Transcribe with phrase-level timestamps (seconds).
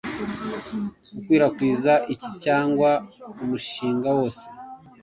[1.13, 2.89] gukwirakwiza iki cyangwa
[3.43, 4.45] umushinga wose